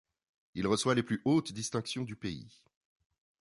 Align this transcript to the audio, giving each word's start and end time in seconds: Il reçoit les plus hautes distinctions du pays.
Il 0.55 0.65
reçoit 0.65 0.95
les 0.95 1.03
plus 1.03 1.21
hautes 1.25 1.51
distinctions 1.51 2.01
du 2.05 2.15
pays. 2.15 2.47